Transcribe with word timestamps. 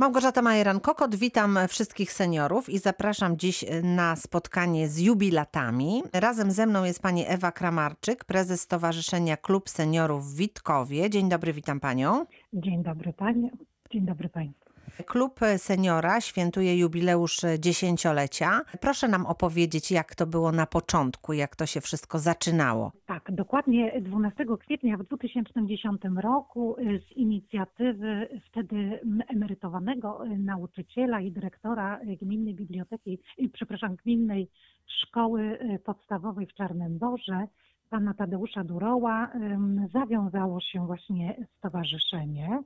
Małgorzata 0.00 0.42
Majeran-Kokot, 0.42 1.14
witam 1.14 1.58
wszystkich 1.68 2.12
seniorów 2.12 2.68
i 2.68 2.78
zapraszam 2.78 3.36
dziś 3.36 3.64
na 3.82 4.16
spotkanie 4.16 4.88
z 4.88 4.98
jubilatami. 4.98 6.02
Razem 6.12 6.50
ze 6.50 6.66
mną 6.66 6.84
jest 6.84 7.02
pani 7.02 7.24
Ewa 7.28 7.52
Kramarczyk, 7.52 8.24
prezes 8.24 8.60
Stowarzyszenia 8.60 9.36
Klub 9.36 9.68
Seniorów 9.68 10.26
w 10.26 10.36
Witkowie. 10.36 11.10
Dzień 11.10 11.28
dobry, 11.28 11.52
witam 11.52 11.80
panią. 11.80 12.26
Dzień 12.52 12.82
dobry 12.82 13.12
panie, 13.12 13.50
dzień 13.90 14.06
dobry 14.06 14.28
państwu. 14.28 14.69
Klub 15.06 15.40
Seniora 15.56 16.20
świętuje 16.20 16.78
jubileusz 16.78 17.36
dziesięciolecia. 17.58 18.60
Proszę 18.80 19.08
nam 19.08 19.26
opowiedzieć, 19.26 19.90
jak 19.90 20.14
to 20.14 20.26
było 20.26 20.52
na 20.52 20.66
początku, 20.66 21.32
jak 21.32 21.56
to 21.56 21.66
się 21.66 21.80
wszystko 21.80 22.18
zaczynało. 22.18 22.92
Tak, 23.06 23.32
dokładnie 23.32 24.00
12 24.00 24.46
kwietnia 24.60 24.96
w 24.96 25.02
2010 25.02 26.02
roku 26.16 26.76
y, 26.78 27.00
z 27.08 27.16
inicjatywy 27.16 28.28
wtedy 28.46 29.00
emerytowanego 29.28 30.26
y, 30.26 30.38
nauczyciela 30.38 31.20
i 31.20 31.32
dyrektora 31.32 32.00
y, 32.00 32.16
Gminnej 32.16 32.54
Biblioteki, 32.54 33.18
przepraszam, 33.52 33.96
Gminnej 33.96 34.48
Szkoły 34.86 35.58
Podstawowej 35.84 36.46
w 36.46 36.54
Czarnym 36.54 36.98
Borze, 36.98 37.46
pana 37.90 38.14
Tadeusza 38.14 38.64
Duroła, 38.64 39.32
zawiązało 39.92 40.60
się 40.60 40.86
właśnie 40.86 41.46
stowarzyszenie. 41.58 42.62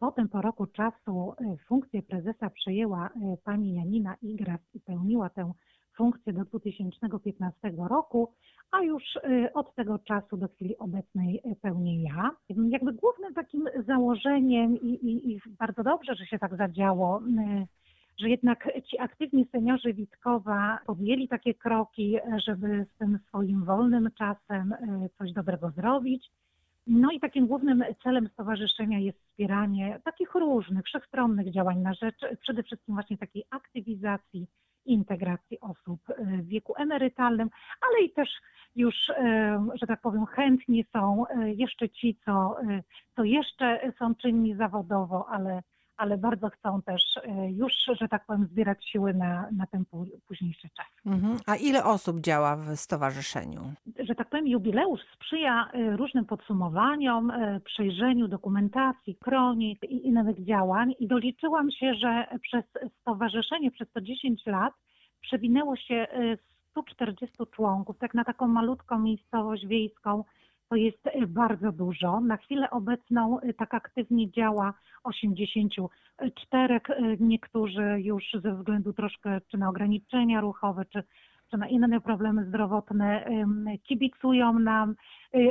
Potem 0.00 0.28
po 0.28 0.40
roku 0.40 0.66
czasu 0.66 1.32
e, 1.32 1.56
funkcję 1.56 2.02
prezesa 2.02 2.50
przejęła 2.50 3.06
e, 3.06 3.36
pani 3.44 3.74
Janina 3.74 4.16
Igras 4.22 4.60
i 4.74 4.80
pełniła 4.80 5.30
tę 5.30 5.52
funkcję 5.96 6.32
do 6.32 6.44
2015 6.44 7.72
roku, 7.88 8.32
a 8.70 8.82
już 8.82 9.02
e, 9.16 9.52
od 9.52 9.74
tego 9.74 9.98
czasu 9.98 10.36
do 10.36 10.48
chwili 10.48 10.78
obecnej 10.78 11.42
pełnię 11.62 12.02
ja. 12.02 12.30
Jakby 12.68 12.92
głównym 12.92 13.34
takim 13.34 13.64
założeniem 13.86 14.76
i, 14.80 14.88
i, 14.88 15.32
i 15.32 15.40
bardzo 15.58 15.82
dobrze, 15.82 16.14
że 16.14 16.26
się 16.26 16.38
tak 16.38 16.56
zadziało, 16.56 17.22
że 18.20 18.28
jednak 18.28 18.68
ci 18.90 18.98
aktywni 18.98 19.46
seniorzy 19.52 19.94
Witkowa 19.94 20.78
podjęli 20.86 21.28
takie 21.28 21.54
kroki, 21.54 22.16
żeby 22.46 22.86
z 22.94 22.98
tym 22.98 23.18
swoim 23.28 23.64
wolnym 23.64 24.10
czasem 24.18 24.74
coś 25.18 25.32
dobrego 25.32 25.70
zrobić 25.70 26.30
no 26.86 27.10
i 27.10 27.20
takim 27.20 27.46
głównym 27.46 27.84
celem 28.02 28.28
stowarzyszenia 28.28 28.98
jest 28.98 29.18
wspieranie 29.18 30.00
takich 30.04 30.34
różnych, 30.34 30.84
wszechstronnych 30.84 31.52
działań 31.52 31.78
na 31.78 31.94
rzecz 31.94 32.20
przede 32.40 32.62
wszystkim 32.62 32.94
właśnie 32.94 33.18
takiej 33.18 33.44
aktywizacji 33.50 34.46
integracji 34.86 35.60
osób 35.60 36.00
w 36.18 36.46
wieku 36.46 36.74
emerytalnym, 36.76 37.50
ale 37.80 38.06
i 38.06 38.10
też 38.10 38.28
już, 38.76 38.94
e, 39.10 39.66
że 39.80 39.86
tak 39.86 40.00
powiem, 40.00 40.26
chętni 40.26 40.84
są 40.92 41.26
e, 41.26 41.50
jeszcze 41.52 41.88
ci, 41.88 42.16
co, 42.24 42.56
co 43.16 43.24
jeszcze 43.24 43.92
są 43.98 44.14
czynni 44.14 44.54
zawodowo, 44.54 45.28
ale 45.28 45.62
ale 46.00 46.18
bardzo 46.18 46.50
chcą 46.50 46.82
też 46.82 47.02
e, 47.16 47.50
już, 47.50 47.72
że 48.00 48.08
tak 48.08 48.26
powiem, 48.26 48.46
zbierać 48.46 48.88
siły 48.88 49.14
na, 49.14 49.48
na 49.56 49.66
ten 49.66 49.84
późniejszy 50.28 50.68
czas. 50.76 50.86
Mhm. 51.06 51.36
A 51.46 51.56
ile 51.56 51.84
osób 51.84 52.20
działa 52.20 52.56
w 52.56 52.76
stowarzyszeniu? 52.76 53.60
Że 53.98 54.14
tak 54.14 54.28
powiem, 54.28 54.46
jubileusz 54.46 55.00
sprzyja 55.14 55.70
e, 55.72 55.96
różnym 55.96 56.24
podsumowaniom, 56.24 57.30
e, 57.30 57.60
przejrzeniu 57.60 58.28
dokumentacji, 58.28 59.16
kronik 59.16 59.82
i 59.82 60.06
innych 60.06 60.44
działań 60.44 60.94
i 60.98 61.06
doliczyłam 61.06 61.70
się, 61.70 61.94
że 61.94 62.26
przez 62.42 62.64
stowarzyszenie 63.00 63.70
przez 63.70 63.92
to 63.92 64.00
10 64.00 64.46
lat 64.46 64.74
przewinęło 65.20 65.76
się 65.76 66.06
140 66.70 67.36
członków, 67.50 67.98
tak 67.98 68.14
na 68.14 68.24
taką 68.24 68.48
malutką 68.48 68.98
miejscowość 68.98 69.66
wiejską, 69.66 70.24
to 70.70 70.76
jest 70.76 71.08
bardzo 71.26 71.72
dużo. 71.72 72.20
Na 72.20 72.36
chwilę 72.36 72.70
obecną 72.70 73.38
tak 73.58 73.74
aktywnie 73.74 74.30
działa 74.30 74.74
84, 75.04 76.80
niektórzy 77.20 77.96
już 77.98 78.24
ze 78.42 78.54
względu 78.54 78.92
troszkę 78.92 79.40
czy 79.48 79.58
na 79.58 79.68
ograniczenia 79.68 80.40
ruchowe, 80.40 80.84
czy, 80.84 81.02
czy 81.50 81.56
na 81.58 81.68
inne 81.68 82.00
problemy 82.00 82.44
zdrowotne 82.44 83.30
kibicują 83.82 84.58
nam, 84.58 84.94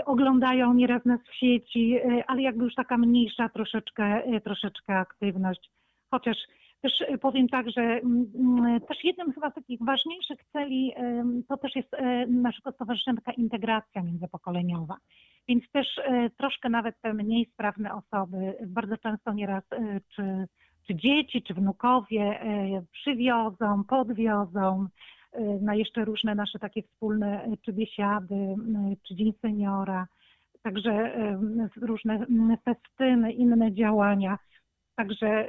oglądają 0.05 0.73
nieraz 0.73 1.05
nas 1.05 1.19
w 1.21 1.35
sieci, 1.35 1.97
ale 2.27 2.41
jakby 2.41 2.63
już 2.63 2.75
taka 2.75 2.97
mniejsza 2.97 3.49
troszeczkę, 3.49 4.21
troszeczkę 4.43 4.97
aktywność. 4.97 5.71
Chociaż 6.11 6.37
też 6.81 7.03
powiem 7.21 7.47
tak, 7.47 7.71
że 7.71 7.81
mm, 7.81 8.31
mm, 8.35 8.81
też 8.81 9.03
jednym 9.03 9.33
chyba 9.33 9.51
z 9.51 9.53
takich 9.53 9.79
ważniejszych 9.81 10.39
celi 10.53 10.93
to 11.47 11.57
też 11.57 11.75
jest 11.75 11.91
naszego 12.27 12.71
stowarzyszenia 12.71 13.17
taka 13.17 13.31
integracja 13.31 14.01
międzypokoleniowa. 14.03 14.97
Więc 15.49 15.71
też 15.71 15.87
e, 15.97 16.29
troszkę 16.29 16.69
nawet 16.69 17.01
te 17.01 17.13
mniej 17.13 17.49
sprawne 17.53 17.93
osoby, 17.93 18.55
bardzo 18.67 18.97
często 18.97 19.33
nieraz 19.33 19.63
e, 19.71 19.99
czy, 20.15 20.47
czy 20.87 20.95
dzieci, 20.95 21.43
czy 21.43 21.53
wnukowie 21.53 22.21
e, 22.21 22.81
przywiozą, 22.91 23.83
podwiozą 23.83 24.87
na 25.61 25.75
jeszcze 25.75 26.05
różne 26.05 26.35
nasze 26.35 26.59
takie 26.59 26.83
wspólne 26.83 27.51
czy 27.65 27.73
biesiady, 27.73 28.55
czy 29.07 29.15
Dzień 29.15 29.33
Seniora, 29.41 30.07
także 30.63 31.13
różne 31.81 32.25
festyny, 32.65 33.31
inne 33.31 33.73
działania. 33.73 34.37
Także 34.99 35.47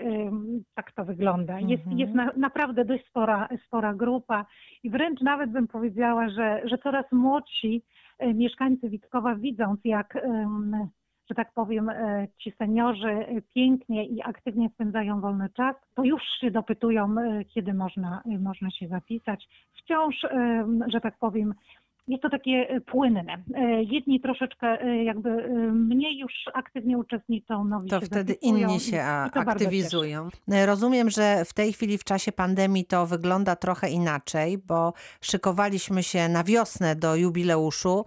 tak 0.75 0.93
to 0.93 1.05
wygląda. 1.05 1.61
Jest, 1.61 1.83
mhm. 1.83 1.99
jest 1.99 2.15
na, 2.15 2.31
naprawdę 2.37 2.85
dość 2.85 3.07
spora, 3.07 3.49
spora 3.67 3.95
grupa 3.95 4.47
i 4.83 4.91
wręcz 4.91 5.21
nawet 5.21 5.51
bym 5.51 5.67
powiedziała, 5.67 6.29
że, 6.29 6.61
że 6.65 6.79
coraz 6.79 7.13
młodsi 7.13 7.83
e, 8.19 8.35
mieszkańcy 8.35 8.89
Witkowa 8.89 9.35
widząc, 9.35 9.81
jak, 9.85 10.19
że 11.29 11.35
tak 11.35 11.53
powiem, 11.53 11.89
e, 11.89 12.29
ci 12.39 12.53
seniorzy 12.53 13.43
pięknie 13.55 14.07
i 14.07 14.23
aktywnie 14.23 14.71
spędzają 14.75 15.21
wolny 15.21 15.49
czas, 15.57 15.77
to 15.95 16.05
już 16.05 16.23
się 16.41 16.51
dopytują, 16.51 17.15
kiedy 17.55 17.75
można, 17.75 18.23
można 18.41 18.71
się 18.71 18.89
zapisać. 18.89 19.49
Wciąż, 19.73 20.27
że 20.87 21.01
tak 21.01 21.19
powiem, 21.19 21.55
jest 22.11 22.23
to 22.23 22.31
takie 22.31 22.69
e, 22.69 22.81
płynne. 22.81 23.45
E, 23.55 23.83
jedni 23.83 24.21
troszeczkę 24.21 24.83
e, 24.83 25.05
jakby 25.05 25.49
mniej 25.73 26.19
już 26.19 26.33
aktywnie 26.55 26.99
uczestniczą, 26.99 27.65
nowi 27.65 27.91
To 27.91 28.01
wtedy 28.01 28.33
inni 28.33 28.81
się 28.81 29.03
aktywizują. 29.35 30.29
Rozumiem, 30.67 31.11
że 31.11 31.45
w 31.45 31.53
tej 31.53 31.73
chwili 31.73 31.99
w 31.99 32.05
czasie 32.05 32.33
pandemii 32.33 32.85
to 32.85 33.07
wygląda 33.07 33.57
trochę 33.57 33.91
inaczej, 33.91 34.59
bo 34.59 34.93
szykowaliśmy 35.21 36.03
się 36.03 36.29
na 36.29 36.45
wiosnę 36.45 36.97
do 36.97 37.17
jubileuszu. 37.17 38.05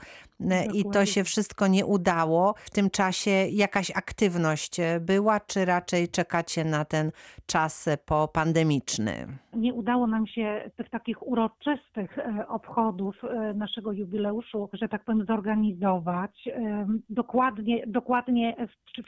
Dokładnie. 0.49 0.79
i 0.79 0.83
to 0.93 1.05
się 1.05 1.23
wszystko 1.23 1.67
nie 1.67 1.85
udało. 1.85 2.53
W 2.57 2.69
tym 2.69 2.89
czasie 2.89 3.31
jakaś 3.51 3.91
aktywność 3.91 4.77
była, 5.01 5.39
czy 5.39 5.65
raczej 5.65 6.07
czekacie 6.07 6.65
na 6.65 6.85
ten 6.85 7.11
czas 7.45 7.89
popandemiczny? 8.05 9.27
Nie 9.55 9.73
udało 9.73 10.07
nam 10.07 10.27
się 10.27 10.71
tych 10.75 10.89
takich 10.89 11.27
uroczystych 11.27 12.17
e, 12.17 12.47
obchodów 12.47 13.23
e, 13.23 13.53
naszego 13.53 13.91
jubileuszu, 13.91 14.69
że 14.73 14.89
tak 14.89 15.03
powiem, 15.03 15.25
zorganizować. 15.25 16.47
E, 16.47 16.87
dokładnie, 17.09 17.83
dokładnie 17.87 18.55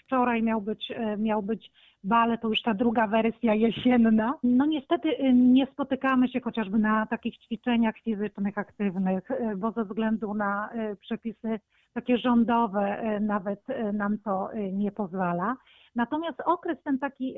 wczoraj 0.06 0.44
miał 0.44 0.62
być, 0.62 0.92
miał 1.18 1.44
być 1.44 1.72
bale, 2.04 2.38
to 2.38 2.50
już 2.50 2.62
ta 2.62 2.74
druga 2.74 3.08
wersja 3.08 3.54
jesienna. 3.54 4.34
No 4.44 4.66
niestety 4.66 5.34
nie 5.34 5.66
spotykamy 5.66 6.28
się 6.30 6.40
chociażby 6.42 6.78
na 6.78 7.06
takich 7.06 7.38
ćwiczeniach 7.38 7.96
fizycznych, 7.98 8.58
aktywnych, 8.58 9.30
bo 9.58 9.72
ze 9.72 9.86
względu 9.86 10.34
na 10.34 10.70
przepisy 11.02 11.25
takie 11.94 12.18
rządowe 12.18 13.20
nawet 13.22 13.60
nam 13.94 14.18
to 14.18 14.50
nie 14.74 14.92
pozwala. 14.92 15.56
Natomiast 15.96 16.42
okres 16.46 16.84
ten 16.84 17.00
taki 17.00 17.36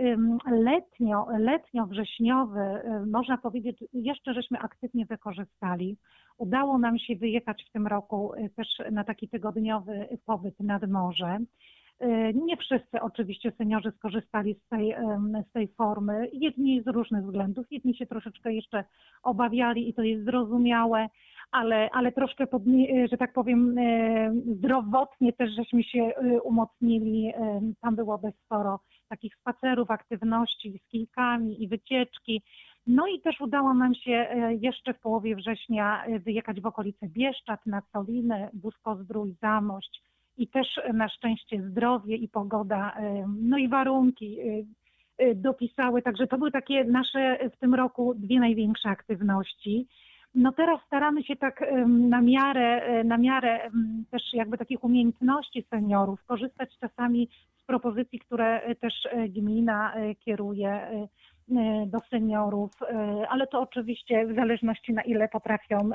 letnio, 0.51 1.27
letnio-wrześniowy, 1.39 2.79
można 3.11 3.37
powiedzieć, 3.37 3.83
jeszcze 3.93 4.33
żeśmy 4.33 4.59
aktywnie 4.59 5.05
wykorzystali. 5.05 5.97
Udało 6.37 6.77
nam 6.77 6.99
się 6.99 7.15
wyjechać 7.15 7.65
w 7.69 7.71
tym 7.71 7.87
roku 7.87 8.31
też 8.55 8.67
na 8.91 9.03
taki 9.03 9.29
tygodniowy 9.29 10.07
pobyt 10.25 10.59
nad 10.59 10.89
morze. 10.89 11.37
Nie 12.33 12.57
wszyscy 12.57 13.01
oczywiście 13.01 13.51
seniorzy 13.51 13.91
skorzystali 13.91 14.55
z 14.55 14.67
tej, 14.67 14.95
z 15.49 15.51
tej 15.51 15.67
formy, 15.67 16.29
jedni 16.33 16.81
z 16.81 16.87
różnych 16.87 17.25
względów, 17.25 17.65
jedni 17.71 17.95
się 17.95 18.05
troszeczkę 18.05 18.53
jeszcze 18.53 18.83
obawiali 19.23 19.89
i 19.89 19.93
to 19.93 20.01
jest 20.01 20.25
zrozumiałe, 20.25 21.07
ale, 21.51 21.89
ale 21.91 22.11
troszkę, 22.11 22.47
pod, 22.47 22.63
że 23.11 23.17
tak 23.17 23.33
powiem, 23.33 23.77
e, 23.77 24.33
zdrowotnie 24.55 25.33
też 25.33 25.51
żeśmy 25.55 25.83
się 25.83 25.99
e, 25.99 26.41
umocnili. 26.41 27.27
E, 27.27 27.61
tam 27.81 27.95
było 27.95 28.17
dość 28.17 28.37
sporo 28.45 28.79
takich 29.09 29.35
spacerów, 29.35 29.91
aktywności 29.91 30.79
z 30.85 30.89
kijkami 30.91 31.63
i 31.63 31.67
wycieczki. 31.67 32.41
No 32.87 33.07
i 33.07 33.21
też 33.21 33.41
udało 33.41 33.73
nam 33.73 33.95
się 33.95 34.27
jeszcze 34.61 34.93
w 34.93 34.99
połowie 34.99 35.35
września 35.35 36.03
wyjechać 36.19 36.61
w 36.61 36.65
okolice 36.65 37.07
Bieszczad, 37.07 37.65
na 37.65 37.81
Soliny, 37.91 38.49
Busko-Zdrój, 38.53 39.35
Zamość 39.41 40.01
i 40.37 40.47
też 40.47 40.67
na 40.93 41.09
szczęście 41.09 41.69
zdrowie 41.69 42.15
i 42.15 42.27
pogoda, 42.27 42.97
no 43.27 43.57
i 43.57 43.67
warunki 43.67 44.37
dopisały. 45.35 46.01
Także 46.01 46.27
to 46.27 46.37
były 46.37 46.51
takie 46.51 46.83
nasze 46.83 47.49
w 47.55 47.57
tym 47.57 47.75
roku 47.75 48.13
dwie 48.15 48.39
największe 48.39 48.89
aktywności. 48.89 49.87
No 50.37 50.51
teraz 50.51 50.79
staramy 50.85 51.23
się 51.23 51.35
tak 51.35 51.63
na 51.87 52.21
miarę, 52.21 52.81
e, 52.83 53.03
na 53.03 53.17
miarę 53.17 53.69
też 54.11 54.21
jakby 54.33 54.57
takich 54.57 54.83
umiejętności 54.83 55.65
seniorów 55.69 56.23
korzystać 56.25 56.69
czasami 56.79 57.29
z 57.61 57.65
propozycji, 57.65 58.19
które 58.19 58.61
e, 58.61 58.75
też 58.75 58.93
e, 59.05 59.29
gmina 59.29 59.93
kieruje 60.19 60.87
do 61.87 61.99
seniorów, 62.09 62.71
ale 63.29 63.47
to 63.47 63.61
oczywiście 63.61 64.27
w 64.27 64.35
zależności 64.35 64.93
na 64.93 65.01
ile 65.01 65.27
potrafią 65.27 65.89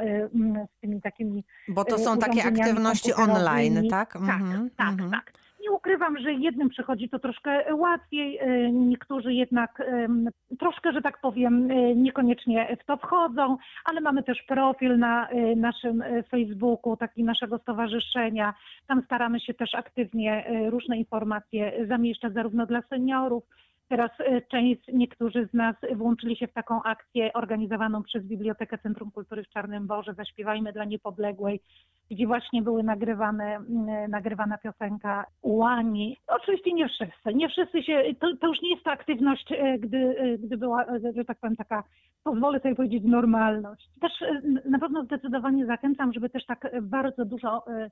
z 0.76 0.80
tymi 0.80 1.00
takimi 1.00 1.44
Bo 1.68 1.84
to 1.84 1.98
są 1.98 2.18
takie 2.18 2.44
aktywności 2.44 3.14
online, 3.14 3.88
tak? 3.90 4.12
Tak, 4.12 4.22
Mhm, 4.22 4.70
tak, 4.76 4.88
mhm. 4.88 5.10
tak. 5.10 5.32
Ukrywam, 5.72 6.19
że 6.19 6.32
jednym 6.32 6.69
przychodzi 6.69 7.08
to 7.08 7.19
troszkę 7.19 7.74
łatwiej, 7.74 8.38
e, 8.38 8.72
niektórzy 8.72 9.34
jednak 9.34 9.82
troszkę, 10.58 10.92
że 10.92 11.02
tak 11.02 11.20
powiem, 11.20 11.70
e, 11.70 11.94
niekoniecznie 11.94 12.76
w 12.82 12.84
to 12.84 12.96
wchodzą, 12.96 13.56
ale 13.84 14.00
mamy 14.00 14.22
też 14.22 14.42
profil 14.42 14.98
na 14.98 15.28
e, 15.28 15.56
naszym 15.56 16.02
e, 16.02 16.22
Facebooku, 16.22 16.96
taki 16.96 17.24
naszego 17.24 17.58
stowarzyszenia. 17.58 18.54
Tam 18.86 19.02
staramy 19.02 19.40
się 19.40 19.54
też 19.54 19.74
aktywnie 19.74 20.46
e, 20.46 20.70
różne 20.70 20.96
informacje 20.96 21.86
zamieszczać 21.88 22.32
zarówno 22.32 22.66
dla 22.66 22.82
seniorów. 22.82 23.44
Teraz 23.92 24.10
e, 24.20 24.40
część, 24.42 24.80
niektórzy 24.92 25.48
z 25.52 25.54
nas 25.54 25.76
włączyli 25.96 26.36
się 26.36 26.46
w 26.46 26.52
taką 26.52 26.82
akcję 26.82 27.32
organizowaną 27.32 28.02
przez 28.02 28.24
Bibliotekę 28.24 28.78
Centrum 28.78 29.10
Kultury 29.10 29.44
w 29.44 29.48
Czarnym 29.48 29.86
Borze 29.86 30.14
Zaśpiewajmy 30.14 30.72
dla 30.72 30.84
Niepodległej, 30.84 31.60
gdzie 32.10 32.26
właśnie 32.26 32.62
były 32.62 32.82
nagrywane, 32.82 33.56
mm, 33.56 34.10
nagrywana 34.10 34.58
piosenka 34.58 35.26
Łani. 35.42 36.16
Oczywiście 36.26 36.72
nie 36.72 36.88
wszyscy, 36.88 37.34
nie 37.34 37.48
wszyscy 37.48 37.82
się, 37.82 38.02
to, 38.20 38.36
to 38.40 38.48
już 38.48 38.62
nie 38.62 38.70
jest 38.70 38.84
ta 38.84 38.92
aktywność, 38.92 39.52
e, 39.52 39.78
gdy, 39.78 39.98
e, 40.18 40.38
gdy 40.38 40.56
była, 40.56 40.84
e, 40.84 41.12
że 41.16 41.24
tak 41.24 41.38
powiem, 41.38 41.56
taka, 41.56 41.84
pozwolę 42.24 42.60
sobie 42.60 42.74
powiedzieć, 42.74 43.04
normalność. 43.04 43.88
Też 44.00 44.22
e, 44.22 44.40
na 44.70 44.78
pewno 44.78 45.04
zdecydowanie 45.04 45.66
zachęcam, 45.66 46.12
żeby 46.12 46.28
też 46.30 46.46
tak 46.46 46.64
e, 46.64 46.82
bardzo 46.82 47.24
dużo 47.24 47.66
e, 47.66 47.90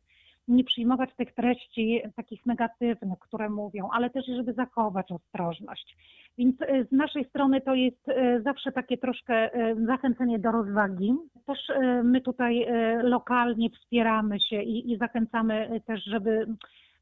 nie 0.50 0.64
przyjmować 0.64 1.11
tych 1.17 1.35
treści 1.35 2.02
takich 2.17 2.47
negatywnych, 2.47 3.19
które 3.19 3.50
mówią, 3.50 3.88
ale 3.93 4.11
też 4.11 4.26
żeby 4.26 4.52
zachować 4.52 5.12
ostrożność. 5.12 5.97
Więc 6.38 6.62
e, 6.62 6.85
z 6.85 6.93
naszej 6.93 7.25
strony 7.25 7.61
to 7.61 7.75
jest 7.75 8.08
e, 8.08 8.41
zawsze 8.43 8.73
takie 8.73 8.99
troszkę 8.99 9.35
e, 9.35 9.75
zachęcenie 9.87 10.38
do 10.38 10.52
rozwagi. 10.52 11.14
Też 11.47 11.58
my 12.05 12.20
tutaj 12.20 12.67
lokalnie 13.02 13.70
wspieramy 13.70 14.41
się 14.41 14.62
i, 14.62 14.93
i 14.93 14.99
zachęcamy 14.99 15.81
też, 15.87 16.05
żeby 16.05 16.47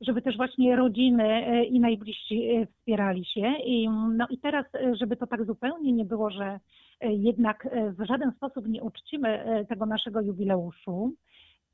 żeby 0.00 0.22
też 0.22 0.36
właśnie 0.36 0.76
rodziny 0.76 1.66
i 1.66 1.80
najbliżsi 1.80 2.66
wspierali 2.72 3.24
się. 3.24 3.52
I, 3.64 3.88
no 3.90 4.26
i 4.30 4.38
teraz, 4.38 4.66
żeby 5.00 5.16
to 5.16 5.26
tak 5.26 5.44
zupełnie 5.44 5.92
nie 5.92 6.04
było, 6.04 6.30
że 6.30 6.60
jednak 7.00 7.68
w 7.98 8.06
żaden 8.06 8.32
sposób 8.32 8.68
nie 8.68 8.82
uczcimy 8.82 9.64
tego 9.68 9.86
naszego 9.86 10.20
jubileuszu, 10.20 11.12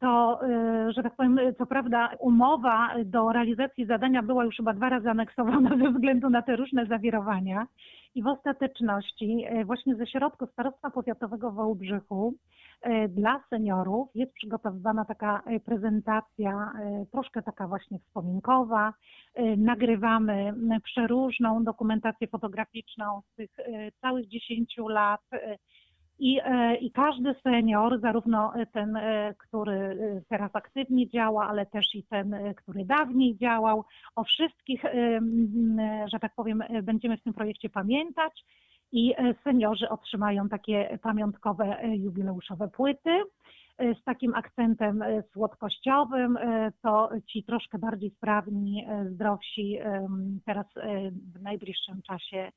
to, 0.00 0.40
e, 0.42 0.92
że 0.92 1.02
tak 1.02 1.16
powiem, 1.16 1.40
co 1.58 1.66
prawda 1.66 2.10
umowa 2.18 2.94
do 3.04 3.32
realizacji 3.32 3.86
zadania 3.86 4.22
była 4.22 4.44
już 4.44 4.56
chyba 4.56 4.72
dwa 4.72 4.88
razy 4.88 5.10
aneksowana 5.10 5.70
ze 5.82 5.90
względu 5.90 6.30
na 6.30 6.42
te 6.42 6.56
różne 6.56 6.86
zawirowania 6.86 7.66
i 8.14 8.22
w 8.22 8.26
ostateczności 8.26 9.44
e, 9.46 9.64
właśnie 9.64 9.96
ze 9.96 10.06
środków 10.06 10.50
Starostwa 10.52 10.90
Powiatowego 10.90 11.50
w 11.50 11.54
Wałbrzychu 11.54 12.34
e, 12.82 13.08
dla 13.08 13.40
seniorów 13.50 14.08
jest 14.14 14.32
przygotowywana 14.32 15.04
taka 15.04 15.42
prezentacja, 15.64 16.72
troszkę 17.12 17.42
taka 17.42 17.68
właśnie 17.68 17.98
wspominkowa. 17.98 18.92
Nagrywamy 19.56 20.54
przeróżną 20.84 21.64
dokumentację 21.64 22.28
fotograficzną 22.28 23.20
z 23.32 23.34
tych 23.34 23.50
całych 24.00 24.28
10 24.28 24.74
lat. 24.88 25.20
I, 26.18 26.40
e, 26.44 26.76
I 26.76 26.90
każdy 26.90 27.34
senior, 27.42 28.00
zarówno 28.00 28.52
ten, 28.72 28.96
e, 28.96 29.34
który 29.38 29.72
e, 29.72 30.20
teraz 30.28 30.50
aktywnie 30.56 31.08
działa, 31.08 31.48
ale 31.48 31.66
też 31.66 31.94
i 31.94 32.02
ten, 32.02 32.36
który 32.56 32.84
dawniej 32.84 33.36
działał, 33.36 33.84
o 34.16 34.24
wszystkich, 34.24 34.82
że 36.12 36.18
tak 36.20 36.34
powiem, 36.34 36.64
będziemy 36.82 37.16
w 37.16 37.22
tym 37.22 37.34
projekcie 37.34 37.70
pamiętać 37.70 38.44
i 38.92 39.14
seniorzy 39.44 39.88
otrzymają 39.88 40.48
takie 40.48 40.98
pamiątkowe 41.02 41.76
jubileuszowe 41.94 42.68
płyty 42.68 43.22
z 43.78 44.04
takim 44.04 44.34
akcentem 44.34 45.04
słodkościowym. 45.32 46.38
To 46.82 47.10
ci 47.26 47.44
troszkę 47.44 47.78
bardziej 47.78 48.10
sprawni, 48.10 48.86
zdrowsi 49.10 49.78
teraz 50.46 50.66
w 51.34 51.42
najbliższym 51.42 52.02
czasie 52.02 52.52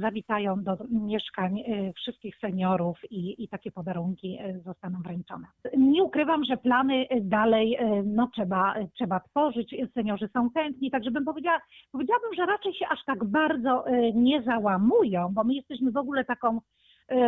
zawitają 0.00 0.62
do 0.62 0.76
mieszkań 0.90 1.60
e, 1.60 1.92
wszystkich 1.92 2.36
seniorów 2.36 2.98
i, 3.10 3.44
i 3.44 3.48
takie 3.48 3.70
podarunki 3.70 4.38
e, 4.40 4.60
zostaną 4.60 5.02
wręczone. 5.02 5.46
Nie 5.76 6.04
ukrywam, 6.04 6.44
że 6.44 6.56
plany 6.56 7.06
e, 7.08 7.20
dalej 7.20 7.76
e, 7.76 8.02
no, 8.02 8.30
trzeba, 8.34 8.74
e, 8.74 8.88
trzeba 8.94 9.20
tworzyć. 9.20 9.76
Seniorzy 9.94 10.28
są 10.32 10.50
chętni, 10.50 10.90
także 10.90 11.10
bym 11.10 11.24
powiedziała, 11.24 11.60
powiedziałabym, 11.92 12.34
że 12.34 12.46
raczej 12.46 12.74
się 12.74 12.88
aż 12.88 13.04
tak 13.04 13.24
bardzo 13.24 13.86
e, 13.86 14.12
nie 14.12 14.42
załamują, 14.42 15.28
bo 15.34 15.44
my 15.44 15.54
jesteśmy 15.54 15.90
w 15.90 15.96
ogóle 15.96 16.24
taką 16.24 16.56
e, 16.56 16.60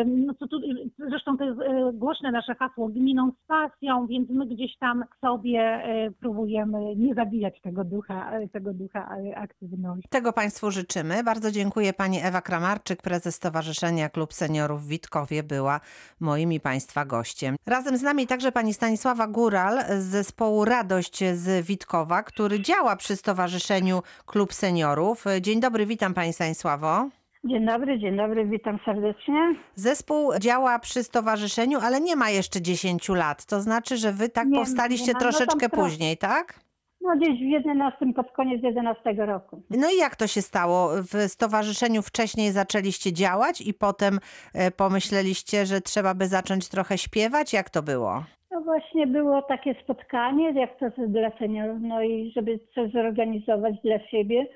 no 0.07 0.35
co 0.35 0.49
tu, 0.49 0.61
zresztą 1.09 1.39
to 1.39 1.45
jest 1.45 1.61
e, 1.61 1.93
głośne 1.93 2.31
nasze 2.31 2.55
hasło 2.55 2.89
gminą 2.89 3.31
z 3.31 3.47
pasją, 3.47 4.07
więc 4.07 4.31
my 4.31 4.47
gdzieś 4.47 4.77
tam 4.79 5.05
sobie 5.21 5.61
e, 5.61 6.11
próbujemy 6.11 6.97
nie 6.97 7.15
zabijać 7.15 7.61
tego 7.61 7.85
ducha, 7.85 8.33
e, 8.33 8.49
tego 8.49 8.75
ducha 8.75 9.09
aktywności. 9.37 10.09
Tego 10.09 10.33
Państwu 10.33 10.71
życzymy. 10.71 11.25
Bardzo 11.25 11.51
dziękuję 11.51 11.93
Pani 11.93 12.19
Ewa 12.23 12.41
Kramarczyk, 12.41 13.03
prezes 13.03 13.35
Stowarzyszenia 13.35 14.09
Klub 14.09 14.33
Seniorów 14.33 14.87
Witkowie, 14.87 15.43
była 15.43 15.81
moim 16.21 16.53
i 16.53 16.61
Państwa 16.61 17.05
gościem. 17.05 17.57
Razem 17.67 17.97
z 17.97 18.03
nami 18.03 18.27
także 18.27 18.53
Pani 18.53 18.75
Stanisława 18.75 19.27
Góral 19.27 19.79
z 19.99 20.05
zespołu 20.05 20.65
Radość 20.65 21.25
z 21.35 21.67
Witkowa, 21.67 22.23
który 22.23 22.61
działa 22.61 22.97
przy 22.97 23.17
Stowarzyszeniu 23.17 24.03
Klub 24.27 24.53
Seniorów. 24.53 25.25
Dzień 25.41 25.61
dobry, 25.61 25.87
witam 25.87 26.15
Pani 26.15 26.33
Stanisławo. 26.33 27.22
Dzień 27.45 27.67
dobry, 27.67 27.99
dzień 27.99 28.17
dobry, 28.17 28.47
witam 28.47 28.79
serdecznie. 28.85 29.55
Zespół 29.75 30.33
działa 30.41 30.79
przy 30.79 31.03
stowarzyszeniu, 31.03 31.79
ale 31.83 32.01
nie 32.01 32.17
ma 32.17 32.31
jeszcze 32.31 32.63
10 32.63 33.09
lat. 33.09 33.47
To 33.47 33.61
znaczy, 33.61 33.97
że 33.97 34.13
wy 34.13 34.29
tak 34.29 34.49
Nie, 34.49 34.59
powstaliście 34.59 35.07
nie 35.07 35.13
ma. 35.13 35.19
No 35.19 35.25
tam 35.25 35.33
troszeczkę 35.33 35.69
później, 35.69 36.17
tak? 36.17 36.61
No 37.01 37.17
gdzieś 37.17 37.39
w 37.39 37.43
11, 37.43 38.13
pod 38.17 38.33
koniec 38.33 38.63
11 38.63 39.13
roku. 39.27 39.63
No 39.71 39.91
i 39.91 39.97
jak 39.97 40.17
to 40.17 40.27
się 40.27 40.43
stało? 40.43 40.89
W 41.03 41.29
stowarzyszeniu 41.29 42.03
wcześniej 42.03 42.51
zaczęliście 42.53 43.13
działać 43.13 43.61
i 43.61 43.75
potem 43.75 44.19
e, 44.55 44.71
pomyśleliście, 44.71 45.67
że 45.67 45.81
trzeba 45.81 46.15
by 46.15 46.27
zacząć 46.27 46.69
trochę 46.69 46.99
śpiewać? 46.99 47.53
Jak 47.53 47.71
to 47.71 47.83
było? 47.83 48.25
No 48.51 48.61
właśnie 48.61 49.07
było 49.07 49.43
takie 49.43 49.75
spotkanie, 49.85 50.53
jak 50.61 50.79
to 50.79 50.87
dla 51.09 51.39
seniorów, 51.39 51.79
no 51.81 52.03
i 52.03 52.33
żeby 52.37 52.59
coś 52.75 52.93
zorganizować 52.93 53.75
dla 53.85 53.99
siebie, 54.09 54.47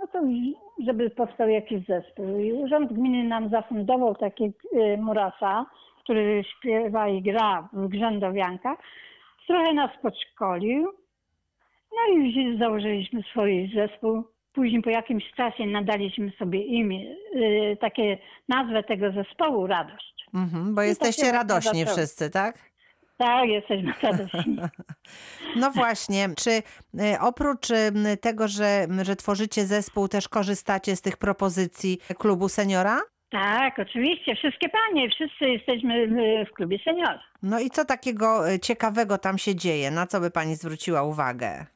no 0.00 0.06
to 0.06 0.22
żeby 0.86 1.10
powstał 1.10 1.48
jakiś 1.48 1.86
zespół. 1.86 2.38
I 2.38 2.52
Urząd 2.52 2.92
Gminy 2.92 3.24
nam 3.24 3.50
zafundował 3.50 4.14
taki 4.14 4.44
y, 4.44 4.98
Murasa, 4.98 5.66
który 6.04 6.44
śpiewa 6.44 7.08
i 7.08 7.22
gra 7.22 7.68
w 7.72 7.88
grzędowiankach. 7.88 8.78
Trochę 9.46 9.72
nas 9.74 9.90
podszkolił. 10.02 10.92
No 11.92 12.14
i 12.14 12.58
założyliśmy 12.58 13.22
swój 13.22 13.72
zespół. 13.74 14.22
Później 14.52 14.82
po 14.82 14.90
jakimś 14.90 15.32
czasie 15.36 15.66
nadaliśmy 15.66 16.32
sobie 16.38 16.62
imię, 16.62 17.16
y, 17.34 17.76
takie 17.80 18.18
nazwę 18.48 18.82
tego 18.82 19.12
zespołu 19.12 19.66
Radość. 19.66 20.26
Mhm, 20.34 20.74
bo 20.74 20.80
to 20.80 20.86
jesteście 20.86 21.32
radośni 21.32 21.86
wszyscy, 21.86 22.30
tak? 22.30 22.75
Tak, 23.16 23.48
jesteśmy 23.48 23.92
radośni. 24.02 24.56
No 25.56 25.70
właśnie, 25.70 26.28
czy 26.36 26.50
e, 26.50 27.20
oprócz 27.20 27.70
e, 27.70 28.16
tego, 28.16 28.48
że, 28.48 28.86
że 29.02 29.16
tworzycie 29.16 29.66
zespół, 29.66 30.08
też 30.08 30.28
korzystacie 30.28 30.96
z 30.96 31.02
tych 31.02 31.16
propozycji 31.16 31.98
klubu 32.18 32.48
seniora? 32.48 33.00
Tak, 33.30 33.78
oczywiście. 33.78 34.34
Wszystkie 34.36 34.68
panie, 34.68 35.10
wszyscy 35.10 35.44
jesteśmy 35.48 36.06
w- 36.46 36.52
klubie 36.52 36.78
seniora. 36.84 37.22
No 37.42 37.60
i 37.60 37.70
co 37.70 37.84
takiego 37.84 38.50
e, 38.50 38.58
ciekawego 38.60 39.18
tam 39.18 39.38
się 39.38 39.54
dzieje? 39.54 39.90
Na 39.90 40.06
co 40.06 40.20
by 40.20 40.30
pani 40.30 40.54
zwróciła 40.54 41.02
uwagę? 41.02 41.66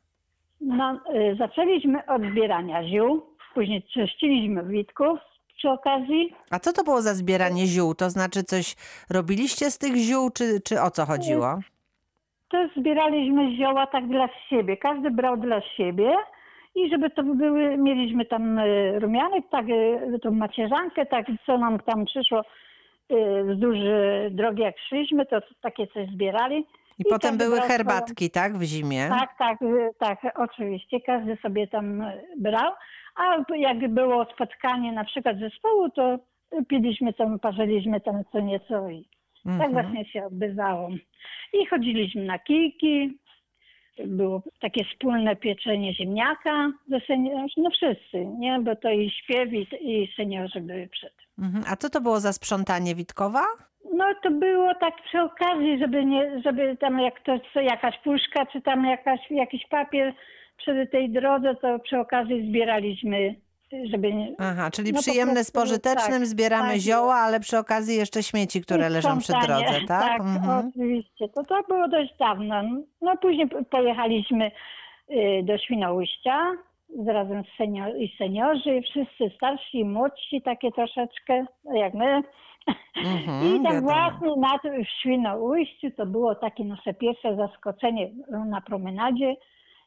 No, 0.60 1.00
y, 1.32 1.36
zaczęliśmy 1.38 2.06
od 2.06 2.22
zbierania 2.32 2.88
ziół, 2.88 3.26
później 3.54 3.82
czyściliśmy 3.82 4.64
witków 4.64 5.18
przy 5.60 5.70
okazji. 5.70 6.34
A 6.50 6.58
co 6.58 6.72
to 6.72 6.84
było 6.84 7.02
za 7.02 7.14
zbieranie 7.14 7.66
ziół? 7.66 7.94
To 7.94 8.10
znaczy 8.10 8.42
coś 8.42 8.76
robiliście 9.10 9.70
z 9.70 9.78
tych 9.78 9.96
ziół, 9.96 10.30
czy, 10.30 10.60
czy 10.64 10.82
o 10.82 10.90
co 10.90 11.06
chodziło? 11.06 11.58
To 12.50 12.68
zbieraliśmy 12.76 13.56
zioła 13.56 13.86
tak 13.86 14.08
dla 14.08 14.28
siebie. 14.48 14.76
Każdy 14.76 15.10
brał 15.10 15.36
dla 15.36 15.60
siebie 15.76 16.12
i 16.74 16.90
żeby 16.90 17.10
to 17.10 17.22
były, 17.22 17.76
mieliśmy 17.76 18.24
tam 18.24 18.58
y, 18.58 18.98
rumianek, 18.98 19.44
tak, 19.50 19.66
y, 19.68 20.18
tą 20.22 20.30
macierzankę, 20.30 21.06
tak, 21.06 21.26
co 21.46 21.58
nam 21.58 21.78
tam 21.78 22.04
przyszło 22.04 22.40
y, 22.40 23.44
wzdłuż 23.44 23.76
y, 23.76 24.30
drogi, 24.30 24.62
jak 24.62 24.74
szliśmy, 24.88 25.26
to 25.26 25.40
takie 25.62 25.86
coś 25.86 26.08
zbierali. 26.08 26.66
I 26.98 27.04
potem 27.04 27.30
każdy 27.30 27.44
były 27.44 27.56
brał 27.56 27.68
herbatki, 27.68 28.30
tak, 28.30 28.58
w 28.58 28.62
zimie? 28.62 29.08
Tak, 29.08 29.30
tak, 29.38 29.58
tak, 29.98 30.18
oczywiście. 30.38 31.00
Każdy 31.00 31.36
sobie 31.42 31.66
tam 31.66 32.04
brał. 32.38 32.72
A 33.20 33.54
jak 33.56 33.88
było 33.88 34.24
spotkanie 34.34 34.92
na 34.92 35.04
przykład 35.04 35.38
zespołu, 35.38 35.90
to 35.90 36.18
piliśmy 36.68 37.12
tam, 37.12 37.38
parzyliśmy 37.38 38.00
tam 38.00 38.22
co 38.32 38.40
nieco 38.40 38.88
i, 38.90 39.04
Tak 39.44 39.52
Mhm. 39.52 39.72
właśnie 39.72 40.04
się 40.04 40.24
odbywało. 40.26 40.88
I 41.52 41.66
chodziliśmy 41.66 42.24
na 42.24 42.38
kijki, 42.38 43.18
było 44.06 44.42
takie 44.60 44.84
wspólne 44.84 45.36
pieczenie 45.36 45.94
ziemniaka 45.94 46.72
ze 46.88 46.98
no 47.56 47.70
wszyscy, 47.70 48.26
nie? 48.38 48.60
Bo 48.60 48.76
to 48.76 48.90
i 48.90 49.10
śpiew 49.10 49.52
i, 49.52 49.66
i 49.80 50.12
seniorzy 50.16 50.60
były 50.60 50.88
przed. 50.88 51.12
Mhm. 51.38 51.64
A 51.68 51.76
co 51.76 51.90
to 51.90 52.00
było 52.00 52.20
za 52.20 52.32
sprzątanie 52.32 52.94
Witkowa? 52.94 53.42
No 53.94 54.04
to 54.22 54.30
było 54.30 54.74
tak 54.74 54.94
przy 55.02 55.20
okazji, 55.20 55.78
żeby 55.78 56.04
nie, 56.04 56.40
żeby 56.44 56.76
tam 56.76 57.00
jak 57.00 57.20
to 57.20 57.60
jakaś 57.60 57.98
puszka, 57.98 58.46
czy 58.46 58.60
tam 58.62 58.84
jakaś, 58.86 59.30
jakiś 59.30 59.66
papier 59.66 60.14
przy 60.60 60.86
tej 60.92 61.10
drodze, 61.10 61.54
to 61.54 61.78
przy 61.78 61.98
okazji 61.98 62.48
zbieraliśmy, 62.48 63.34
żeby 63.90 64.12
nie, 64.14 64.34
Aha, 64.38 64.70
czyli 64.70 64.92
No 64.92 65.00
przyjemne 65.00 65.44
z 65.44 65.50
prostu, 65.50 65.68
pożytecznym, 65.68 66.18
tak, 66.18 66.26
zbieramy 66.26 66.68
tak. 66.72 66.78
zioła, 66.78 67.14
ale 67.14 67.40
przy 67.40 67.58
okazji 67.58 67.96
jeszcze 67.96 68.22
śmieci, 68.22 68.60
które 68.60 68.88
leżą 68.88 69.18
przy 69.18 69.32
drodze, 69.32 69.80
tak? 69.88 69.88
Tak, 69.88 70.20
Mhm. 70.20 70.68
oczywiście. 70.68 71.28
To, 71.28 71.44
to 71.44 71.62
było 71.68 71.88
dość 71.88 72.14
dawno. 72.18 72.62
No 73.02 73.16
później 73.16 73.48
pojechaliśmy 73.70 74.50
y, 75.10 75.42
do 75.44 75.58
Świnoujścia 75.58 76.52
z- 77.04 77.08
razem 77.08 77.42
z 77.44 77.56
senior, 77.58 77.96
i 77.96 78.14
seniorzy, 78.18 78.82
wszyscy 78.82 79.36
starsi 79.36 79.78
i 79.78 79.84
młodsi, 79.84 80.42
takie 80.42 80.72
troszeczkę 80.72 81.44
jak 81.74 81.94
my. 81.94 82.22
Mhm, 82.96 83.46
I 83.56 83.62
tak 83.62 83.72
wiadomo. 83.74 83.92
właśnie 83.92 84.36
na, 84.36 84.58
tym- 84.58 84.84
w 84.84 84.88
Świnoujściu 84.88 85.90
to 85.96 86.06
było 86.06 86.34
takie 86.34 86.64
nasze 86.64 86.94
pierwsze 86.94 87.36
zaskoczenie 87.36 88.10
na 88.46 88.60
promenadzie. 88.60 89.36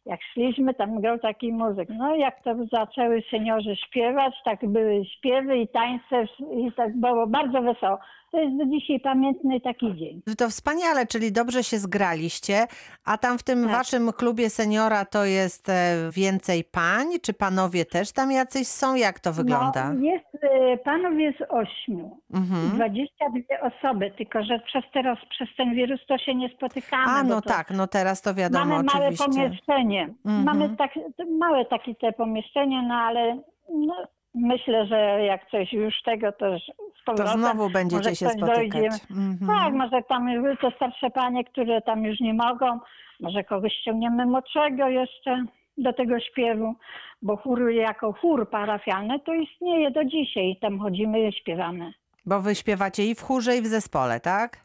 Jak 0.06 0.20
szliśmy, 0.34 0.74
tam 0.74 1.02
grał 1.02 1.20
taki 1.20 1.52
muzyk. 1.52 1.90
No 1.90 2.16
jak 2.16 2.44
to 2.44 2.56
zaczęły 2.72 3.24
seniorzy 3.32 3.76
śpiewać, 3.76 4.34
tak 4.46 4.66
były 4.66 5.06
śpiewy 5.06 5.58
i 5.58 5.68
tańce 5.68 6.26
i 6.40 6.72
tak 6.72 6.98
było 6.98 7.28
bardzo 7.28 7.62
wesoło. 7.62 7.98
To 8.34 8.40
jest 8.40 8.58
do 8.58 8.66
dzisiaj 8.66 9.00
pamiętny 9.00 9.62
taki 9.62 9.96
dzień. 9.96 10.22
To 10.38 10.50
wspaniale, 10.50 11.08
czyli 11.08 11.32
dobrze 11.32 11.64
się 11.64 11.78
zgraliście, 11.78 12.68
a 13.06 13.18
tam 13.18 13.38
w 13.38 13.44
tym 13.44 13.64
Tak. 13.64 13.72
waszym 13.72 14.12
klubie 14.14 14.50
seniora 14.50 15.06
to 15.06 15.26
jest 15.26 15.70
e, 15.70 15.96
więcej 16.14 16.64
pań, 16.64 17.08
czy 17.22 17.34
panowie 17.34 17.86
też 17.86 18.12
tam 18.12 18.32
jacyś 18.32 18.68
są? 18.68 18.96
Jak 18.96 19.20
to 19.20 19.34
wygląda? 19.34 19.94
No, 19.94 20.02
jest, 20.06 20.26
y, 20.36 20.78
panów 20.86 21.20
jest 21.20 21.38
ośmiu, 21.50 22.18
Mhm. 22.34 22.70
22 22.76 23.40
osoby, 23.72 24.12
tylko 24.18 24.44
że 24.44 24.60
przez 24.60 24.84
teraz, 24.94 25.18
przez 25.30 25.48
ten 25.58 25.74
wirus 25.76 26.00
to 26.08 26.18
się 26.18 26.36
nie 26.36 26.50
spotykamy. 26.50 27.04
A, 27.08 27.24
no 27.24 27.42
tak, 27.42 27.72
no 27.72 27.88
teraz 27.88 28.22
to 28.22 28.34
wiadomo 28.34 28.66
Mamy 28.66 28.84
małe 28.94 29.06
oczywiście. 29.08 29.26
pomieszczenie. 29.26 30.14
Mhm. 30.26 30.44
Mamy 30.46 30.76
tak, 30.78 30.92
małe 31.40 31.66
takie 31.66 31.96
te 31.96 32.12
pomieszczenie, 32.14 32.82
no 32.88 32.96
ale 32.96 33.42
no, 33.70 33.96
myślę, 34.36 34.86
że 34.86 35.24
jak 35.24 35.50
coś 35.52 35.74
już 35.74 36.02
tego, 36.06 36.32
to 36.32 36.48
już 36.48 36.62
z 36.64 37.06
To 37.06 37.12
powrotem. 37.14 37.40
znowu 37.42 37.70
będziecie 37.70 38.16
się 38.16 38.30
spotykać. 38.30 38.56
dojdzie. 38.58 38.90
Mhm. 39.12 39.48
Tak, 39.60 39.74
może 39.74 40.02
tam 40.10 40.30
już 40.30 40.60
te 40.60 40.72
starsze 40.76 41.10
panie, 41.10 41.44
które 41.44 41.82
tam 41.82 42.04
już 42.06 42.20
nie 42.20 42.34
mogą, 42.34 42.80
może 43.20 43.44
kogoś 43.44 43.74
ściągniemy 43.74 44.26
młodszego 44.26 44.88
jeszcze 44.88 45.46
do 45.78 45.94
tego 45.94 46.20
śpiewu, 46.20 46.76
bo 47.22 47.38
chór 47.38 47.72
jako 47.72 48.14
chór 48.14 48.50
parafialny 48.50 49.20
to 49.20 49.34
istnieje 49.34 49.92
do 49.92 50.06
dzisiaj. 50.06 50.58
Tam 50.62 50.80
chodzimy 50.80 51.28
i 51.28 51.34
śpiewamy. 51.34 51.94
Bo 52.26 52.42
wy 52.42 52.56
śpiewacie 52.56 53.04
i 53.06 53.16
w 53.16 53.22
chórze, 53.22 53.58
i 53.58 53.62
w 53.62 53.68
zespole, 53.68 54.20
tak? 54.20 54.63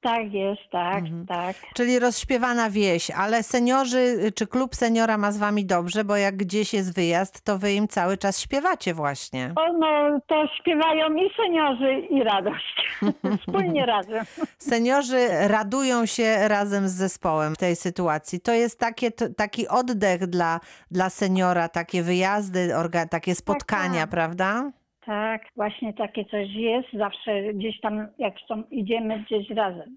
Tak 0.00 0.32
jest, 0.32 0.60
tak, 0.72 0.98
Mhm. 1.04 1.26
tak. 1.26 1.56
Czyli 1.74 1.98
rozśpiewana 1.98 2.70
wieś, 2.70 3.10
ale 3.10 3.42
seniorzy, 3.42 4.32
czy 4.34 4.46
klub 4.46 4.74
seniora 4.74 5.18
ma 5.18 5.32
z 5.32 5.38
wami 5.38 5.66
dobrze, 5.66 6.04
bo 6.04 6.16
jak 6.16 6.36
gdzieś 6.36 6.74
jest 6.74 6.94
wyjazd, 6.94 7.40
to 7.44 7.58
wy 7.58 7.72
im 7.72 7.88
cały 7.88 8.16
czas 8.18 8.40
śpiewacie 8.40 8.94
właśnie. 8.94 9.52
O, 9.56 9.72
no, 9.72 10.20
to 10.26 10.44
śpiewają 10.60 11.14
i 11.14 11.30
seniorzy, 11.36 12.00
i 12.10 12.22
radość. 12.22 12.98
Wspólnie 13.40 13.86
razem. 13.86 14.24
Seniorzy 14.58 15.28
radują 15.48 16.06
się 16.06 16.48
razem 16.48 16.88
z 16.88 16.92
zespołem 16.92 17.54
w 17.54 17.58
tej 17.58 17.76
sytuacji. 17.76 18.40
To 18.40 18.52
jest 18.52 18.78
takie, 18.78 19.10
taki 19.10 19.68
oddech 19.68 20.26
dla, 20.26 20.60
dla 20.90 21.10
seniora, 21.10 21.68
takie 21.68 22.02
wyjazdy, 22.02 22.76
orga, 22.76 23.06
takie 23.06 23.34
spotkania, 23.34 24.00
tak. 24.00 24.10
prawda? 24.10 24.70
Tak, 25.08 25.42
właśnie 25.56 25.94
takie 25.94 26.24
coś 26.24 26.48
jest. 26.54 26.88
Zawsze 26.92 27.54
gdzieś 27.54 27.80
tam, 27.80 28.06
jak 28.18 28.34
są, 28.48 28.62
idziemy 28.70 29.18
gdzieś 29.18 29.50
razem. 29.50 29.96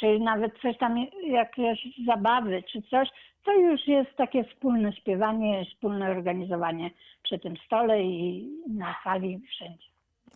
Czy 0.00 0.18
nawet 0.18 0.52
coś 0.62 0.78
tam, 0.78 1.06
jakieś 1.26 1.78
zabawy, 2.06 2.62
czy 2.72 2.82
coś, 2.82 3.08
to 3.44 3.52
już 3.52 3.86
jest 3.86 4.16
takie 4.16 4.44
wspólne 4.44 4.92
śpiewanie, 4.92 5.64
wspólne 5.64 6.10
organizowanie 6.10 6.90
przy 7.22 7.38
tym 7.38 7.54
stole 7.66 8.02
i 8.02 8.48
na 8.68 8.96
sali 9.04 9.40
wszędzie. 9.48 9.86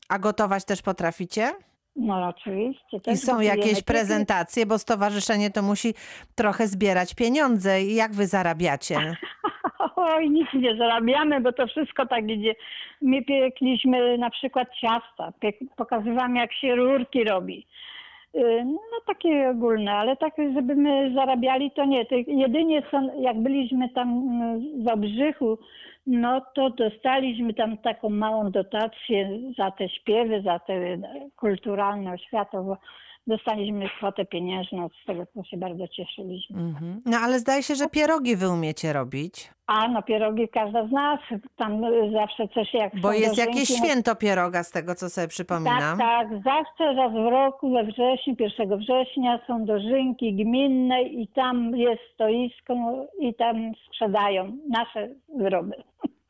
A 0.08 0.18
gotować 0.18 0.64
też 0.64 0.82
potraficie? 0.82 1.50
No 1.96 2.28
oczywiście. 2.28 3.00
I 3.12 3.16
są 3.16 3.40
jakieś 3.40 3.82
prezentacje, 3.82 4.66
bo 4.66 4.78
stowarzyszenie 4.78 5.50
to 5.50 5.62
musi 5.62 5.94
trochę 6.34 6.66
zbierać 6.66 7.14
pieniądze. 7.14 7.82
I 7.82 7.94
Jak 7.94 8.12
wy 8.12 8.26
zarabiacie? 8.26 8.96
Oj, 10.04 10.30
nic 10.30 10.48
nie 10.54 10.76
zarabiamy, 10.76 11.40
bo 11.40 11.52
to 11.52 11.66
wszystko 11.66 12.06
tak 12.06 12.30
idzie. 12.30 12.54
My 13.02 13.22
piekliśmy 13.22 14.18
na 14.18 14.30
przykład 14.30 14.68
ciasta, 14.80 15.32
piek- 15.42 15.66
pokazywałam 15.76 16.36
jak 16.36 16.52
się 16.52 16.74
rurki 16.76 17.24
robi. 17.24 17.66
Y, 18.34 18.64
No 18.64 19.00
takie 19.06 19.48
ogólne, 19.50 19.92
ale 19.92 20.16
tak, 20.16 20.32
żeby 20.54 20.74
my 20.74 21.12
zarabiali, 21.14 21.70
to 21.70 21.84
nie. 21.84 22.06
Jedynie 22.26 22.82
co, 22.90 23.00
jak 23.20 23.36
byliśmy 23.42 23.88
tam 23.88 24.08
w 24.84 24.88
Obrzychu, 24.88 25.58
no 26.06 26.40
to 26.54 26.70
dostaliśmy 26.70 27.54
tam 27.54 27.78
taką 27.78 28.10
małą 28.10 28.50
dotację 28.50 29.38
za 29.58 29.70
te 29.70 29.88
śpiewy, 29.88 30.42
za 30.42 30.58
te 30.58 30.98
kulturalne, 31.36 32.12
oświatowo. 32.12 32.76
Dostaliśmy 33.26 33.88
kwotę 33.98 34.24
pieniężną, 34.24 34.88
z 35.02 35.06
tego 35.06 35.26
to 35.26 35.44
się 35.44 35.56
bardzo 35.56 35.88
cieszyliśmy. 35.88 36.60
Mhm. 36.60 37.02
No 37.06 37.16
ale 37.18 37.38
zdaje 37.38 37.62
się, 37.62 37.74
że 37.74 37.88
pierogi 37.88 38.36
wy 38.36 38.48
umiecie 38.50 38.92
robić. 38.92 39.50
A 39.66 39.88
no 39.88 40.02
pierogi 40.02 40.48
każda 40.48 40.86
z 40.88 40.90
nas, 40.92 41.20
tam 41.56 41.84
y, 41.84 42.10
zawsze 42.12 42.48
coś 42.48 42.74
jak 42.74 43.00
Bo 43.00 43.12
jest 43.12 43.28
dożynki, 43.28 43.50
jakieś 43.58 43.70
no- 43.70 43.76
święto 43.86 44.16
pieroga, 44.16 44.62
z 44.62 44.70
tego 44.70 44.94
co 44.94 45.10
sobie 45.10 45.24
Tak, 45.26 45.30
przypominam. 45.30 45.98
tak, 45.98 46.28
zawsze 46.44 46.94
raz 46.94 47.12
w 47.12 47.30
roku, 47.30 47.70
we 47.72 47.84
wrześniu, 47.84 48.34
1 48.38 48.78
września 48.78 49.40
są 49.46 49.64
dożynki 49.64 50.34
gminne 50.34 51.02
i 51.02 51.28
tam 51.28 51.76
jest 51.76 52.02
stoisko 52.14 52.74
i 53.20 53.34
tam 53.34 53.72
sprzedają 53.88 54.56
nasze 54.68 55.08
wyroby. 55.38 55.74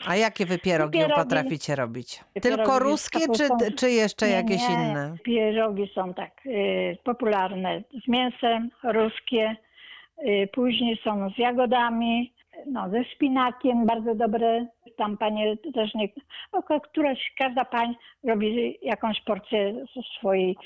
A 0.07 0.17
jakie 0.17 0.47
wy 0.47 0.59
pierogi, 0.59 0.99
Pierogi- 0.99 1.15
potraficie 1.15 1.77
robić? 1.77 2.25
pierogi 2.35 2.41
Tylko 2.63 2.79
ruskie, 2.79 3.21
czy, 3.37 3.49
czy 3.77 3.91
jeszcze 3.91 4.27
Nie, 4.27 4.33
jakieś 4.33 4.69
nie, 4.69 4.75
inne? 4.75 5.17
Pierogi 5.25 5.91
są 5.95 6.15
tak 6.15 6.47
y, 6.47 6.97
popularne 7.05 7.83
z 8.05 8.09
mięsem, 8.09 8.71
ruskie, 8.83 9.57
y, 10.19 10.49
później 10.53 11.01
są 11.05 11.31
z 11.31 11.39
jagodami, 11.39 12.33
no, 12.67 12.91
ze 12.91 13.05
szpinakiem, 13.05 13.87
bardzo 13.87 14.15
dobre. 14.15 14.67
Tam 14.97 15.17
panie 15.17 15.57
też 15.75 15.95
nie, 15.95 16.09
no, 16.53 16.63
któraś, 16.81 17.33
każda 17.39 17.65
pań 17.65 17.95
robi 18.25 18.79
jakąś 18.83 19.21
porcję 19.21 19.85
swojej 20.19 20.57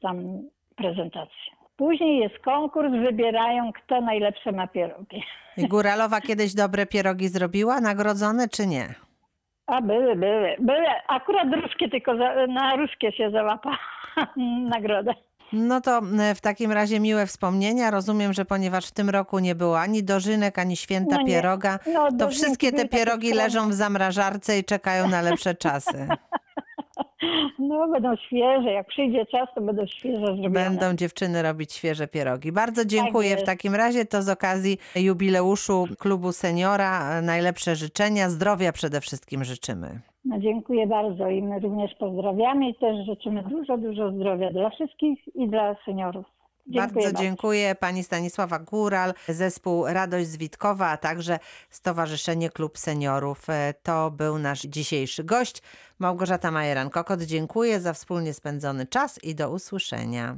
tam 0.00 0.42
prezentacji. 0.76 1.59
Później 1.80 2.18
jest 2.18 2.38
konkurs, 2.38 2.90
wybierają 2.92 3.72
kto 3.72 4.00
najlepsze 4.00 4.52
ma 4.52 4.66
pierogi. 4.66 5.22
I 5.56 5.68
Góralowa 5.68 6.20
kiedyś 6.20 6.54
dobre 6.54 6.86
pierogi 6.86 7.28
zrobiła, 7.28 7.80
nagrodzone 7.80 8.48
czy 8.48 8.66
nie? 8.66 8.94
A 9.66 9.80
były, 9.80 10.16
były, 10.16 10.56
były. 10.58 10.86
Akurat 11.08 11.48
ruskie 11.62 11.88
tylko, 11.88 12.16
za, 12.16 12.46
na 12.46 12.76
ruskie 12.76 13.12
się 13.12 13.30
załapa 13.30 13.78
nagrodę. 14.76 15.14
No 15.52 15.80
to 15.80 16.00
e, 16.20 16.34
w 16.34 16.40
takim 16.40 16.72
razie 16.72 17.00
miłe 17.00 17.26
wspomnienia. 17.26 17.90
Rozumiem, 17.90 18.32
że 18.32 18.44
ponieważ 18.44 18.86
w 18.86 18.92
tym 18.92 19.10
roku 19.10 19.38
nie 19.38 19.54
było 19.54 19.80
ani 19.80 20.04
dożynek, 20.04 20.58
ani 20.58 20.76
święta 20.76 21.16
No 21.16 21.24
pieroga, 21.26 21.78
No, 21.94 22.08
to 22.18 22.28
wszystkie 22.28 22.72
te 22.72 22.88
pierogi 22.88 23.32
leżą 23.32 23.68
w 23.68 23.74
zamrażarce 23.74 24.58
i 24.58 24.64
czekają 24.64 25.08
na 25.08 25.22
lepsze 25.22 25.54
czasy. 25.54 26.08
No 27.58 27.88
będą 27.88 28.16
świeże, 28.16 28.72
jak 28.72 28.86
przyjdzie 28.86 29.26
czas, 29.26 29.48
to 29.54 29.60
będą 29.60 29.86
świeże 29.86 30.26
zrobione. 30.26 30.50
Będą 30.50 30.94
dziewczyny 30.94 31.42
robić 31.42 31.72
świeże 31.72 32.08
pierogi. 32.08 32.52
Bardzo 32.52 32.84
dziękuję 32.84 33.36
w 33.36 33.42
takim 33.42 33.74
razie. 33.74 34.04
To 34.04 34.22
z 34.22 34.28
okazji 34.28 34.78
jubileuszu 34.96 35.86
klubu 35.98 36.32
seniora. 36.32 37.22
Najlepsze 37.22 37.76
życzenia, 37.76 38.28
zdrowia 38.28 38.72
przede 38.72 39.00
wszystkim 39.00 39.44
życzymy. 39.44 40.00
No, 40.24 40.38
dziękuję 40.38 40.86
bardzo 40.86 41.28
i 41.28 41.42
my 41.42 41.60
również 41.60 41.94
pozdrawiamy 41.94 42.68
i 42.68 42.74
też 42.74 43.06
życzymy 43.06 43.42
dużo, 43.42 43.78
dużo 43.78 44.12
zdrowia 44.12 44.50
dla 44.50 44.70
wszystkich 44.70 45.18
i 45.34 45.48
dla 45.48 45.76
seniorów. 45.84 46.39
Dziękuję 46.70 47.04
bardzo 47.04 47.22
dziękuję 47.22 47.74
pani 47.74 48.04
Stanisława 48.04 48.58
Góral, 48.58 49.14
zespół 49.28 49.86
Radość 49.86 50.28
z 50.28 50.36
Witkowa, 50.36 50.88
a 50.88 50.96
także 50.96 51.38
Stowarzyszenie 51.70 52.50
Klub 52.50 52.78
Seniorów. 52.78 53.50
E, 53.50 53.74
To 53.82 54.10
był 54.10 54.38
nasz 54.38 54.62
dzisiejszy 54.62 55.24
gość. 55.24 55.62
Małgorzata 55.98 56.50
Majeran-Kokot, 56.50 57.22
dziękuję 57.22 57.80
za 57.80 57.92
wspólnie 57.92 58.34
spędzony 58.34 58.86
czas 58.86 59.24
i 59.24 59.34
do 59.34 59.50
usłyszenia. 59.50 60.36